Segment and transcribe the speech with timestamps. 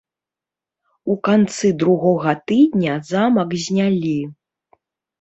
[1.15, 4.19] У канцы другога тыдня замак знялі.